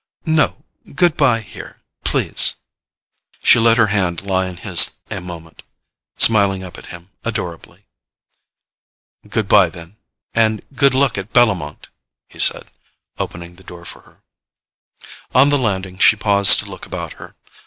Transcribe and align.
"No; 0.25 0.65
good 0.95 1.15
bye 1.15 1.41
here, 1.41 1.83
please." 2.03 2.55
She 3.43 3.59
let 3.59 3.77
her 3.77 3.85
hand 3.93 4.23
lie 4.23 4.47
in 4.47 4.57
his 4.57 4.95
a 5.11 5.21
moment, 5.21 5.61
smiling 6.17 6.63
up 6.63 6.79
at 6.79 6.87
him 6.87 7.11
adorably. 7.23 7.85
"Good 9.29 9.47
bye, 9.47 9.69
then—and 9.69 10.63
good 10.73 10.95
luck 10.95 11.19
at 11.19 11.33
Bellomont!" 11.33 11.89
he 12.27 12.39
said, 12.39 12.71
opening 13.19 13.57
the 13.57 13.63
door 13.63 13.85
for 13.85 13.99
her. 14.01 14.23
On 15.35 15.49
the 15.49 15.59
landing 15.59 15.99
she 15.99 16.15
paused 16.15 16.57
to 16.61 16.65
look 16.65 16.87
about 16.87 17.13
her. 17.21 17.35